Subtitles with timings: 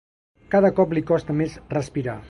[0.55, 2.19] Cada cop li costa més respirar.